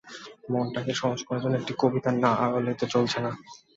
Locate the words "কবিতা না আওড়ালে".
1.81-2.71